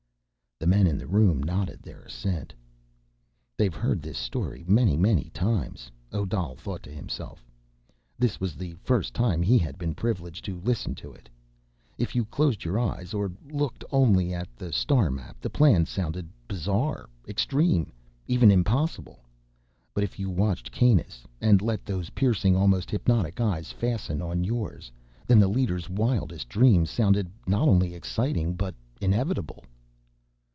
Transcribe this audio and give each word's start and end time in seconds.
The 0.59 0.67
men 0.67 0.85
in 0.85 0.99
the 0.99 1.07
room 1.07 1.41
nodded 1.41 1.81
their 1.81 2.03
assent. 2.03 2.53
They've 3.57 3.73
heard 3.73 4.03
this 4.03 4.19
story 4.19 4.63
many, 4.67 4.95
many 4.95 5.31
times, 5.33 5.89
Odal 6.13 6.55
thought 6.55 6.83
to 6.83 6.91
himself. 6.91 7.43
This 8.19 8.39
was 8.39 8.53
the 8.53 8.73
first 8.73 9.15
time 9.15 9.41
he 9.41 9.57
had 9.57 9.79
been 9.79 9.95
privileged 9.95 10.45
to 10.45 10.59
listen 10.59 10.93
to 10.95 11.13
it. 11.13 11.27
If 11.97 12.13
you 12.13 12.25
closed 12.25 12.63
your 12.63 12.77
eyes, 12.77 13.11
or 13.11 13.31
looked 13.49 13.83
only 13.91 14.35
at 14.35 14.55
the 14.55 14.71
star 14.71 15.09
map, 15.09 15.41
the 15.41 15.49
plan 15.49 15.87
sounded 15.87 16.29
bizarre, 16.47 17.09
extreme, 17.27 17.91
even 18.27 18.51
impossible. 18.51 19.23
But, 19.95 20.03
if 20.03 20.19
you 20.19 20.29
watched 20.29 20.71
Kanus, 20.71 21.23
and 21.41 21.59
let 21.63 21.85
those 21.85 22.11
piercing, 22.11 22.55
almost 22.55 22.91
hypnotic 22.91 23.41
eyes 23.41 23.71
fasten 23.71 24.21
on 24.21 24.43
yours, 24.43 24.91
then 25.25 25.39
the 25.39 25.47
leader's 25.47 25.89
wildest 25.89 26.49
dreams 26.49 26.91
sounded 26.91 27.31
not 27.47 27.67
only 27.67 27.95
exciting, 27.95 28.53
but 28.53 28.75
inevitable. 29.01 29.63